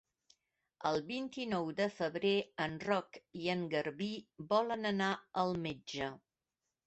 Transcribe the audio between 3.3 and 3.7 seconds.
i en